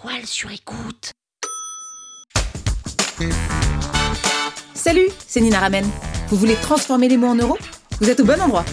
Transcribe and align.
toile 0.00 0.26
sur 0.26 0.50
écoute. 0.52 1.12
Salut, 4.74 5.08
c'est 5.26 5.40
Nina 5.40 5.58
Ramen. 5.58 5.84
Vous 6.28 6.36
voulez 6.36 6.54
transformer 6.56 7.08
les 7.08 7.16
mots 7.16 7.28
en 7.28 7.34
euros? 7.34 7.58
Vous 8.00 8.08
êtes 8.08 8.20
au 8.20 8.24
bon 8.24 8.40
endroit. 8.40 8.64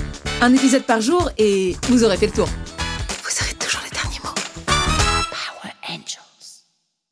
Un 0.41 0.53
épisode 0.53 0.83
par 0.83 1.01
jour 1.01 1.31
et 1.37 1.75
vous 1.89 2.03
aurez 2.03 2.17
fait 2.17 2.27
le 2.27 2.33
tour. 2.33 2.47
Vous 2.47 3.43
aurez 3.43 3.53
toujours 3.55 3.81
les 3.83 3.89
derniers 3.89 4.19
mots. 4.23 4.35
Power 4.67 5.73
Angels. 5.89 6.63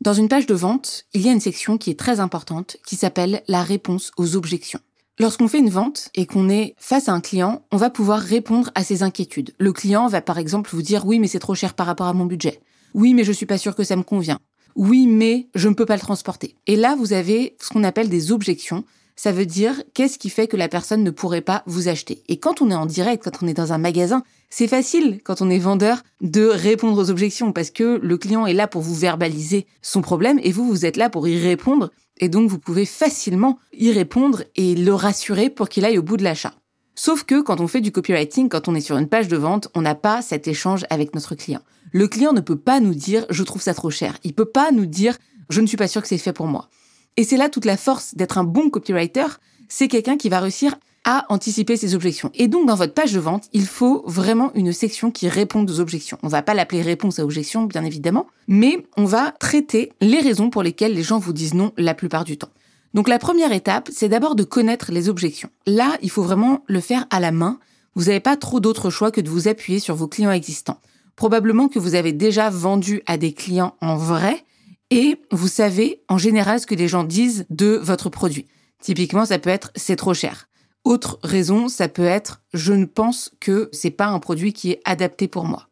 Dans 0.01 0.13
une 0.13 0.29
page 0.29 0.45
de 0.45 0.53
vente, 0.53 1.05
il 1.13 1.21
y 1.21 1.29
a 1.29 1.31
une 1.31 1.39
section 1.39 1.77
qui 1.79 1.89
est 1.89 1.99
très 1.99 2.19
importante 2.19 2.77
qui 2.85 2.95
s'appelle 2.95 3.41
la 3.47 3.63
réponse 3.63 4.11
aux 4.17 4.35
objections. 4.35 4.81
Lorsqu'on 5.19 5.47
fait 5.47 5.59
une 5.59 5.69
vente 5.69 6.09
et 6.13 6.27
qu'on 6.27 6.49
est 6.49 6.75
face 6.77 7.09
à 7.09 7.13
un 7.13 7.21
client, 7.21 7.65
on 7.71 7.77
va 7.77 7.89
pouvoir 7.89 8.19
répondre 8.19 8.69
à 8.75 8.83
ses 8.83 9.01
inquiétudes. 9.01 9.55
Le 9.57 9.73
client 9.73 10.07
va 10.07 10.21
par 10.21 10.37
exemple 10.37 10.69
vous 10.71 10.83
dire 10.83 11.05
oui 11.07 11.17
mais 11.17 11.27
c'est 11.27 11.39
trop 11.39 11.55
cher 11.55 11.73
par 11.73 11.87
rapport 11.87 12.07
à 12.07 12.13
mon 12.13 12.25
budget. 12.25 12.59
Oui 12.93 13.13
mais 13.13 13.23
je 13.23 13.31
suis 13.31 13.45
pas 13.45 13.57
sûr 13.57 13.75
que 13.75 13.83
ça 13.83 13.95
me 13.95 14.03
convient. 14.03 14.39
Oui 14.75 15.07
mais 15.07 15.47
je 15.55 15.69
ne 15.69 15.73
peux 15.73 15.85
pas 15.85 15.95
le 15.95 16.01
transporter. 16.01 16.55
Et 16.67 16.75
là 16.75 16.95
vous 16.95 17.13
avez 17.13 17.55
ce 17.61 17.69
qu'on 17.69 17.83
appelle 17.83 18.09
des 18.09 18.31
objections. 18.31 18.83
Ça 19.15 19.31
veut 19.31 19.45
dire 19.45 19.83
qu'est-ce 19.93 20.17
qui 20.17 20.29
fait 20.29 20.47
que 20.47 20.57
la 20.57 20.67
personne 20.67 21.03
ne 21.03 21.11
pourrait 21.11 21.41
pas 21.41 21.63
vous 21.67 21.87
acheter? 21.87 22.23
Et 22.29 22.37
quand 22.37 22.61
on 22.61 22.71
est 22.71 22.75
en 22.75 22.87
direct, 22.87 23.23
quand 23.23 23.43
on 23.43 23.47
est 23.47 23.53
dans 23.53 23.71
un 23.71 23.77
magasin, 23.77 24.23
c'est 24.49 24.67
facile 24.67 25.21
quand 25.23 25.41
on 25.41 25.49
est 25.49 25.59
vendeur 25.59 26.03
de 26.21 26.45
répondre 26.45 26.99
aux 26.99 27.09
objections 27.09 27.51
parce 27.51 27.69
que 27.69 27.99
le 28.01 28.17
client 28.17 28.47
est 28.47 28.53
là 28.53 28.67
pour 28.67 28.81
vous 28.81 28.95
verbaliser 28.95 29.67
son 29.81 30.01
problème 30.01 30.39
et 30.43 30.51
vous, 30.51 30.67
vous 30.67 30.85
êtes 30.85 30.97
là 30.97 31.09
pour 31.09 31.27
y 31.27 31.39
répondre 31.39 31.91
et 32.17 32.29
donc 32.29 32.49
vous 32.49 32.59
pouvez 32.59 32.85
facilement 32.85 33.59
y 33.73 33.91
répondre 33.91 34.43
et 34.55 34.75
le 34.75 34.93
rassurer 34.93 35.49
pour 35.49 35.69
qu'il 35.69 35.85
aille 35.85 35.97
au 35.97 36.03
bout 36.03 36.17
de 36.17 36.23
l'achat. 36.23 36.53
Sauf 36.95 37.23
que 37.23 37.41
quand 37.41 37.59
on 37.59 37.67
fait 37.67 37.81
du 37.81 37.91
copywriting, 37.91 38.49
quand 38.49 38.67
on 38.67 38.75
est 38.75 38.81
sur 38.81 38.97
une 38.97 39.07
page 39.07 39.27
de 39.27 39.37
vente, 39.37 39.67
on 39.73 39.81
n'a 39.81 39.95
pas 39.95 40.21
cet 40.21 40.47
échange 40.47 40.85
avec 40.89 41.15
notre 41.15 41.35
client. 41.35 41.61
Le 41.91 42.07
client 42.07 42.33
ne 42.33 42.41
peut 42.41 42.57
pas 42.57 42.79
nous 42.79 42.93
dire 42.93 43.25
je 43.29 43.43
trouve 43.43 43.61
ça 43.61 43.73
trop 43.73 43.89
cher. 43.89 44.17
Il 44.23 44.33
peut 44.33 44.45
pas 44.45 44.71
nous 44.71 44.85
dire 44.85 45.17
je 45.49 45.61
ne 45.61 45.67
suis 45.67 45.77
pas 45.77 45.87
sûr 45.87 46.01
que 46.01 46.07
c'est 46.07 46.17
fait 46.17 46.33
pour 46.33 46.47
moi. 46.47 46.69
Et 47.17 47.23
c'est 47.23 47.37
là 47.37 47.49
toute 47.49 47.65
la 47.65 47.77
force 47.77 48.15
d'être 48.15 48.37
un 48.37 48.43
bon 48.43 48.69
copywriter, 48.69 49.25
c'est 49.69 49.87
quelqu'un 49.87 50.17
qui 50.17 50.29
va 50.29 50.39
réussir 50.39 50.75
à 51.05 51.25
anticiper 51.29 51.75
ses 51.75 51.95
objections. 51.95 52.31
Et 52.33 52.47
donc, 52.47 52.67
dans 52.67 52.75
votre 52.75 52.93
page 52.93 53.11
de 53.11 53.19
vente, 53.19 53.49
il 53.53 53.65
faut 53.65 54.03
vraiment 54.05 54.51
une 54.55 54.71
section 54.71 55.11
qui 55.11 55.27
répond 55.27 55.65
aux 55.65 55.79
objections. 55.79 56.17
On 56.23 56.27
va 56.27 56.41
pas 56.41 56.53
l'appeler 56.53 56.81
réponse 56.81 57.19
à 57.19 57.25
objections, 57.25 57.63
bien 57.63 57.83
évidemment, 57.83 58.27
mais 58.47 58.85
on 58.95 59.05
va 59.05 59.31
traiter 59.39 59.91
les 59.99 60.21
raisons 60.21 60.49
pour 60.49 60.63
lesquelles 60.63 60.93
les 60.93 61.03
gens 61.03 61.19
vous 61.19 61.33
disent 61.33 61.53
non 61.53 61.73
la 61.77 61.93
plupart 61.93 62.23
du 62.23 62.37
temps. 62.37 62.49
Donc, 62.93 63.07
la 63.07 63.19
première 63.19 63.51
étape, 63.51 63.89
c'est 63.91 64.09
d'abord 64.09 64.35
de 64.35 64.43
connaître 64.43 64.91
les 64.91 65.09
objections. 65.09 65.49
Là, 65.65 65.97
il 66.01 66.09
faut 66.09 66.23
vraiment 66.23 66.63
le 66.67 66.79
faire 66.79 67.05
à 67.09 67.19
la 67.19 67.31
main. 67.31 67.59
Vous 67.95 68.05
n'avez 68.05 68.19
pas 68.19 68.37
trop 68.37 68.59
d'autres 68.59 68.89
choix 68.89 69.11
que 69.11 69.21
de 69.21 69.29
vous 69.29 69.47
appuyer 69.47 69.79
sur 69.79 69.95
vos 69.95 70.07
clients 70.07 70.31
existants. 70.31 70.79
Probablement 71.15 71.67
que 71.67 71.79
vous 71.79 71.95
avez 71.95 72.11
déjà 72.11 72.49
vendu 72.49 73.01
à 73.05 73.17
des 73.17 73.33
clients 73.33 73.75
en 73.81 73.95
vrai 73.97 74.43
et 74.89 75.19
vous 75.31 75.47
savez 75.47 76.01
en 76.09 76.17
général 76.17 76.59
ce 76.59 76.65
que 76.65 76.75
les 76.75 76.87
gens 76.87 77.03
disent 77.03 77.45
de 77.49 77.79
votre 77.81 78.09
produit. 78.09 78.47
Typiquement, 78.81 79.25
ça 79.25 79.39
peut 79.39 79.49
être 79.49 79.71
c'est 79.75 79.95
trop 79.95 80.13
cher. 80.13 80.49
Autre 80.83 81.19
raison, 81.23 81.67
ça 81.67 81.87
peut 81.87 82.03
être 82.03 82.41
je 82.53 82.73
ne 82.73 82.85
pense 82.85 83.31
que 83.39 83.69
c'est 83.71 83.91
pas 83.91 84.07
un 84.07 84.19
produit 84.19 84.53
qui 84.53 84.71
est 84.71 84.81
adapté 84.85 85.27
pour 85.27 85.45
moi. 85.45 85.67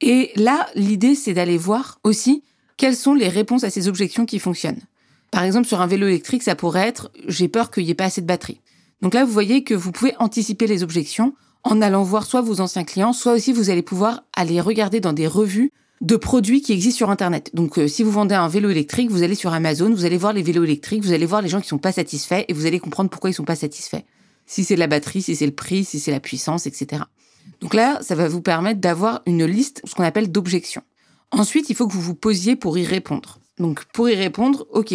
Et 0.00 0.30
là, 0.36 0.66
l'idée 0.74 1.14
c'est 1.14 1.34
d'aller 1.34 1.58
voir 1.58 1.98
aussi 2.04 2.42
quelles 2.76 2.96
sont 2.96 3.14
les 3.14 3.28
réponses 3.28 3.64
à 3.64 3.70
ces 3.70 3.88
objections 3.88 4.26
qui 4.26 4.38
fonctionnent. 4.38 4.82
Par 5.34 5.42
exemple, 5.42 5.66
sur 5.66 5.80
un 5.80 5.88
vélo 5.88 6.06
électrique, 6.06 6.44
ça 6.44 6.54
pourrait 6.54 6.86
être 6.86 7.10
j'ai 7.26 7.48
peur 7.48 7.72
qu'il 7.72 7.82
n'y 7.82 7.90
ait 7.90 7.94
pas 7.94 8.04
assez 8.04 8.20
de 8.20 8.26
batterie. 8.26 8.60
Donc 9.02 9.14
là, 9.14 9.24
vous 9.24 9.32
voyez 9.32 9.64
que 9.64 9.74
vous 9.74 9.90
pouvez 9.90 10.14
anticiper 10.20 10.68
les 10.68 10.84
objections 10.84 11.34
en 11.64 11.82
allant 11.82 12.04
voir 12.04 12.24
soit 12.24 12.40
vos 12.40 12.60
anciens 12.60 12.84
clients, 12.84 13.12
soit 13.12 13.32
aussi 13.32 13.52
vous 13.52 13.68
allez 13.68 13.82
pouvoir 13.82 14.22
aller 14.32 14.60
regarder 14.60 15.00
dans 15.00 15.12
des 15.12 15.26
revues 15.26 15.72
de 16.02 16.14
produits 16.14 16.62
qui 16.62 16.72
existent 16.72 16.98
sur 16.98 17.10
Internet. 17.10 17.50
Donc, 17.52 17.80
euh, 17.80 17.88
si 17.88 18.04
vous 18.04 18.12
vendez 18.12 18.36
un 18.36 18.46
vélo 18.46 18.70
électrique, 18.70 19.10
vous 19.10 19.24
allez 19.24 19.34
sur 19.34 19.52
Amazon, 19.52 19.90
vous 19.90 20.04
allez 20.04 20.18
voir 20.18 20.32
les 20.32 20.42
vélos 20.42 20.62
électriques, 20.62 21.02
vous 21.02 21.12
allez 21.12 21.26
voir 21.26 21.42
les 21.42 21.48
gens 21.48 21.60
qui 21.60 21.66
sont 21.66 21.78
pas 21.78 21.90
satisfaits 21.90 22.44
et 22.46 22.52
vous 22.52 22.66
allez 22.66 22.78
comprendre 22.78 23.10
pourquoi 23.10 23.28
ils 23.28 23.34
sont 23.34 23.42
pas 23.42 23.56
satisfaits 23.56 24.04
si 24.46 24.62
c'est 24.62 24.76
la 24.76 24.86
batterie, 24.86 25.22
si 25.22 25.34
c'est 25.34 25.46
le 25.46 25.52
prix, 25.52 25.84
si 25.84 25.98
c'est 25.98 26.12
la 26.12 26.20
puissance, 26.20 26.68
etc. 26.68 27.02
Donc 27.60 27.74
là, 27.74 27.98
ça 28.02 28.14
va 28.14 28.28
vous 28.28 28.40
permettre 28.40 28.80
d'avoir 28.80 29.22
une 29.26 29.44
liste, 29.46 29.82
ce 29.84 29.96
qu'on 29.96 30.04
appelle 30.04 30.30
d'objections. 30.30 30.82
Ensuite, 31.32 31.70
il 31.70 31.74
faut 31.74 31.88
que 31.88 31.92
vous 31.92 32.00
vous 32.00 32.14
posiez 32.14 32.54
pour 32.54 32.78
y 32.78 32.84
répondre. 32.84 33.40
Donc 33.58 33.84
pour 33.86 34.08
y 34.08 34.14
répondre, 34.14 34.66
ok, 34.70 34.94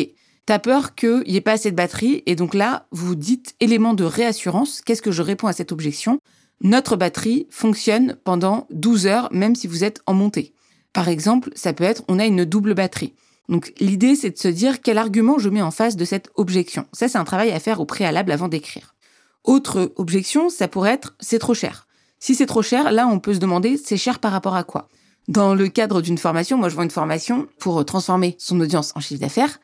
t'as 0.49 0.57
peur 0.57 0.95
qu'il 0.95 1.25
n'y 1.27 1.35
ait 1.35 1.41
pas 1.41 1.51
assez 1.51 1.69
de 1.69 1.75
batterie, 1.75 2.23
et 2.25 2.35
donc 2.35 2.55
là, 2.55 2.87
vous 2.89 3.13
dites 3.13 3.53
élément 3.59 3.93
de 3.93 4.03
réassurance, 4.03 4.81
qu'est-ce 4.81 5.03
que 5.03 5.11
je 5.11 5.21
réponds 5.21 5.45
à 5.45 5.53
cette 5.53 5.71
objection? 5.71 6.17
Notre 6.61 6.95
batterie 6.95 7.45
fonctionne 7.51 8.17
pendant 8.23 8.65
12 8.71 9.05
heures, 9.05 9.29
même 9.31 9.53
si 9.53 9.67
vous 9.67 9.83
êtes 9.83 10.01
en 10.07 10.15
montée. 10.15 10.55
Par 10.91 11.07
exemple, 11.07 11.51
ça 11.53 11.71
peut 11.71 11.83
être, 11.83 12.01
on 12.07 12.17
a 12.17 12.25
une 12.25 12.45
double 12.45 12.73
batterie. 12.73 13.13
Donc 13.47 13.73
l'idée, 13.79 14.15
c'est 14.15 14.31
de 14.31 14.39
se 14.39 14.47
dire 14.47 14.81
quel 14.81 14.97
argument 14.97 15.37
je 15.37 15.49
mets 15.49 15.61
en 15.61 15.69
face 15.69 15.95
de 15.95 16.03
cette 16.03 16.31
objection. 16.33 16.87
Ça, 16.93 17.07
c'est 17.07 17.19
un 17.19 17.25
travail 17.25 17.51
à 17.51 17.59
faire 17.59 17.79
au 17.79 17.85
préalable 17.85 18.31
avant 18.31 18.47
d'écrire. 18.47 18.95
Autre 19.43 19.93
objection, 19.97 20.49
ça 20.49 20.67
pourrait 20.67 20.93
être 20.93 21.15
c'est 21.19 21.37
trop 21.37 21.53
cher. 21.53 21.85
Si 22.19 22.33
c'est 22.33 22.47
trop 22.47 22.63
cher, 22.63 22.91
là, 22.91 23.07
on 23.07 23.19
peut 23.19 23.35
se 23.35 23.39
demander 23.39 23.77
c'est 23.77 23.97
cher 23.97 24.17
par 24.17 24.31
rapport 24.31 24.55
à 24.55 24.63
quoi? 24.63 24.87
Dans 25.27 25.53
le 25.53 25.67
cadre 25.67 26.01
d'une 26.01 26.17
formation, 26.17 26.57
moi, 26.57 26.69
je 26.69 26.75
vends 26.75 26.81
une 26.81 26.89
formation 26.89 27.45
pour 27.59 27.85
transformer 27.85 28.35
son 28.39 28.59
audience 28.59 28.93
en 28.95 28.99
chiffre 28.99 29.21
d'affaires 29.21 29.59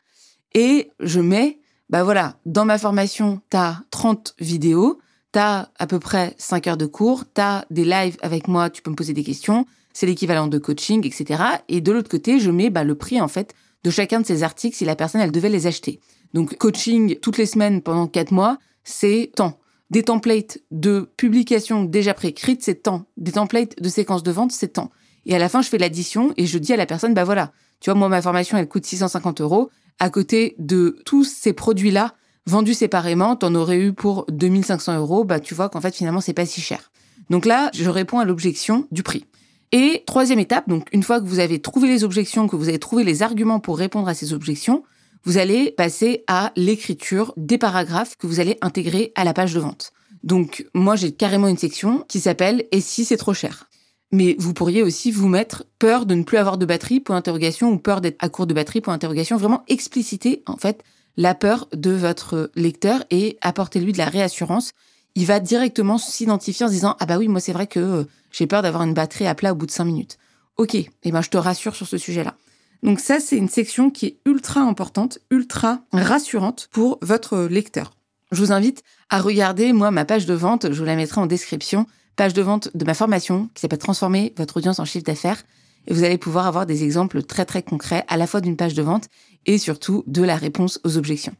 et 0.54 0.90
je 1.00 1.20
mets, 1.20 1.60
bah 1.88 2.04
voilà, 2.04 2.38
dans 2.46 2.64
ma 2.64 2.78
formation, 2.78 3.40
t'as 3.50 3.78
30 3.90 4.34
vidéos, 4.38 4.98
t'as 5.32 5.68
à 5.78 5.86
peu 5.86 5.98
près 5.98 6.34
5 6.38 6.66
heures 6.66 6.76
de 6.76 6.86
cours, 6.86 7.24
t'as 7.32 7.64
des 7.70 7.84
lives 7.84 8.16
avec 8.22 8.48
moi, 8.48 8.70
tu 8.70 8.82
peux 8.82 8.90
me 8.90 8.96
poser 8.96 9.12
des 9.12 9.24
questions, 9.24 9.66
c'est 9.92 10.06
l'équivalent 10.06 10.46
de 10.46 10.58
coaching, 10.58 11.06
etc. 11.06 11.42
Et 11.68 11.80
de 11.80 11.92
l'autre 11.92 12.10
côté, 12.10 12.38
je 12.38 12.50
mets 12.50 12.70
bah, 12.70 12.84
le 12.84 12.94
prix, 12.94 13.20
en 13.20 13.28
fait, 13.28 13.54
de 13.84 13.90
chacun 13.90 14.20
de 14.20 14.26
ces 14.26 14.42
articles 14.42 14.76
si 14.76 14.84
la 14.84 14.96
personne, 14.96 15.20
elle 15.20 15.32
devait 15.32 15.48
les 15.48 15.66
acheter. 15.66 16.00
Donc, 16.34 16.56
coaching 16.56 17.18
toutes 17.20 17.38
les 17.38 17.46
semaines 17.46 17.82
pendant 17.82 18.06
4 18.06 18.32
mois, 18.32 18.58
c'est 18.84 19.30
temps 19.34 19.58
des 19.90 20.02
templates 20.02 20.58
de 20.70 21.08
publication 21.16 21.84
déjà 21.84 22.14
préécrites, 22.14 22.62
c'est 22.62 22.82
temps. 22.82 23.06
Des 23.16 23.32
templates 23.32 23.80
de 23.80 23.88
séquences 23.88 24.22
de 24.22 24.32
vente, 24.32 24.52
c'est 24.52 24.68
temps. 24.68 24.90
Et 25.24 25.34
à 25.34 25.38
la 25.38 25.48
fin, 25.48 25.62
je 25.62 25.68
fais 25.68 25.78
l'addition 25.78 26.32
et 26.36 26.46
je 26.46 26.58
dis 26.58 26.72
à 26.72 26.76
la 26.76 26.86
personne, 26.86 27.14
bah 27.14 27.24
voilà, 27.24 27.52
tu 27.80 27.90
vois, 27.90 27.98
moi, 27.98 28.08
ma 28.08 28.22
formation, 28.22 28.56
elle 28.56 28.68
coûte 28.68 28.84
650 28.84 29.40
euros. 29.40 29.70
À 29.98 30.10
côté 30.10 30.54
de 30.58 30.98
tous 31.04 31.24
ces 31.24 31.52
produits-là, 31.52 32.14
vendus 32.46 32.74
séparément, 32.74 33.36
t'en 33.36 33.54
aurais 33.54 33.78
eu 33.78 33.92
pour 33.92 34.24
2500 34.28 34.98
euros, 34.98 35.24
bah 35.24 35.40
tu 35.40 35.54
vois 35.54 35.68
qu'en 35.68 35.80
fait, 35.80 35.94
finalement, 35.94 36.20
c'est 36.20 36.32
pas 36.32 36.46
si 36.46 36.60
cher. 36.60 36.90
Donc 37.30 37.44
là, 37.44 37.70
je 37.74 37.88
réponds 37.88 38.18
à 38.18 38.24
l'objection 38.24 38.86
du 38.90 39.02
prix. 39.02 39.24
Et 39.72 40.04
troisième 40.06 40.38
étape, 40.38 40.68
donc 40.68 40.86
une 40.92 41.02
fois 41.02 41.20
que 41.20 41.26
vous 41.26 41.40
avez 41.40 41.60
trouvé 41.60 41.88
les 41.88 42.04
objections, 42.04 42.46
que 42.46 42.56
vous 42.56 42.68
avez 42.68 42.78
trouvé 42.78 43.04
les 43.04 43.22
arguments 43.22 43.58
pour 43.58 43.78
répondre 43.78 44.08
à 44.08 44.14
ces 44.14 44.32
objections, 44.32 44.84
vous 45.24 45.38
allez 45.38 45.72
passer 45.72 46.22
à 46.28 46.52
l'écriture 46.54 47.34
des 47.36 47.58
paragraphes 47.58 48.16
que 48.16 48.28
vous 48.28 48.38
allez 48.38 48.58
intégrer 48.60 49.12
à 49.16 49.24
la 49.24 49.34
page 49.34 49.54
de 49.54 49.60
vente. 49.60 49.92
Donc 50.22 50.66
moi 50.72 50.94
j'ai 50.94 51.12
carrément 51.12 51.48
une 51.48 51.58
section 51.58 52.04
qui 52.08 52.20
s'appelle 52.20 52.64
Et 52.70 52.80
si 52.80 53.04
c'est 53.04 53.16
trop 53.16 53.34
cher? 53.34 53.68
Mais 54.12 54.36
vous 54.38 54.54
pourriez 54.54 54.82
aussi 54.82 55.10
vous 55.10 55.28
mettre 55.28 55.64
peur 55.78 56.06
de 56.06 56.14
ne 56.14 56.22
plus 56.22 56.38
avoir 56.38 56.58
de 56.58 56.66
batterie 56.66 57.00
pour 57.00 57.14
interrogation 57.14 57.70
ou 57.70 57.78
peur 57.78 58.00
d'être 58.00 58.16
à 58.20 58.28
court 58.28 58.46
de 58.46 58.54
batterie 58.54 58.80
pour 58.80 58.92
interrogation, 58.92 59.36
vraiment 59.36 59.64
expliciter 59.68 60.42
en 60.46 60.56
fait 60.56 60.82
la 61.16 61.34
peur 61.34 61.68
de 61.72 61.90
votre 61.90 62.50
lecteur 62.54 63.04
et 63.10 63.38
apporter-lui 63.40 63.92
de 63.92 63.98
la 63.98 64.06
réassurance. 64.06 64.72
Il 65.14 65.26
va 65.26 65.40
directement 65.40 65.98
s'identifier 65.98 66.66
en 66.66 66.68
se 66.68 66.74
disant 66.74 66.96
ah 67.00 67.06
bah 67.06 67.18
oui 67.18 67.28
moi 67.28 67.40
c'est 67.40 67.52
vrai 67.52 67.66
que 67.66 67.80
euh, 67.80 68.04
j'ai 68.30 68.46
peur 68.46 68.62
d'avoir 68.62 68.82
une 68.82 68.94
batterie 68.94 69.26
à 69.26 69.34
plat 69.34 69.52
au 69.52 69.56
bout 69.56 69.66
de 69.66 69.70
cinq 69.70 69.84
minutes. 69.84 70.18
Ok, 70.56 70.74
eh 70.74 71.12
ben 71.12 71.22
je 71.22 71.30
te 71.30 71.36
rassure 71.36 71.74
sur 71.74 71.86
ce 71.86 71.98
sujet-là. 71.98 72.34
Donc 72.82 73.00
ça, 73.00 73.20
c'est 73.20 73.36
une 73.36 73.48
section 73.48 73.90
qui 73.90 74.06
est 74.06 74.16
ultra 74.26 74.60
importante, 74.60 75.18
ultra 75.30 75.80
rassurante 75.92 76.68
pour 76.70 76.98
votre 77.02 77.38
lecteur. 77.44 77.94
Je 78.32 78.40
vous 78.40 78.52
invite 78.52 78.82
à 79.08 79.20
regarder, 79.20 79.72
moi, 79.72 79.90
ma 79.90 80.04
page 80.04 80.26
de 80.26 80.34
vente, 80.34 80.72
je 80.72 80.78
vous 80.78 80.84
la 80.84 80.96
mettrai 80.96 81.20
en 81.20 81.26
description, 81.26 81.86
page 82.16 82.32
de 82.32 82.42
vente 82.42 82.70
de 82.74 82.84
ma 82.84 82.94
formation 82.94 83.48
qui 83.54 83.60
s'appelle 83.60 83.78
Transformer 83.78 84.34
votre 84.36 84.56
audience 84.56 84.78
en 84.78 84.84
chiffre 84.84 85.04
d'affaires. 85.04 85.42
Et 85.86 85.94
vous 85.94 86.02
allez 86.02 86.18
pouvoir 86.18 86.46
avoir 86.46 86.66
des 86.66 86.82
exemples 86.82 87.22
très 87.22 87.44
très 87.44 87.62
concrets 87.62 88.04
à 88.08 88.16
la 88.16 88.26
fois 88.26 88.40
d'une 88.40 88.56
page 88.56 88.74
de 88.74 88.82
vente 88.82 89.08
et 89.44 89.58
surtout 89.58 90.02
de 90.06 90.22
la 90.22 90.36
réponse 90.36 90.80
aux 90.82 90.96
objections. 90.96 91.36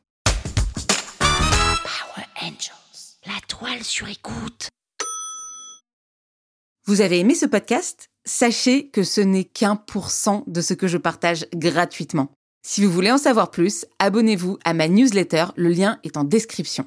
Power 1.18 2.26
Angels, 2.40 3.16
la 3.26 3.40
toile 3.48 3.82
sur 3.82 4.06
écoute. 4.08 4.68
Vous 6.86 7.00
avez 7.00 7.18
aimé 7.18 7.34
ce 7.34 7.46
podcast? 7.46 8.10
Sachez 8.24 8.88
que 8.90 9.02
ce 9.02 9.20
n'est 9.20 9.44
qu'un 9.44 9.74
pour 9.74 10.10
cent 10.10 10.44
de 10.46 10.60
ce 10.60 10.74
que 10.74 10.86
je 10.86 10.98
partage 10.98 11.46
gratuitement. 11.52 12.30
Si 12.64 12.84
vous 12.84 12.90
voulez 12.90 13.10
en 13.10 13.18
savoir 13.18 13.50
plus, 13.50 13.86
abonnez-vous 13.98 14.58
à 14.64 14.74
ma 14.74 14.88
newsletter, 14.88 15.46
le 15.56 15.68
lien 15.68 15.98
est 16.04 16.16
en 16.16 16.24
description. 16.24 16.86